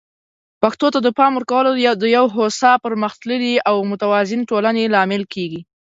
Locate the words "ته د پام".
0.93-1.31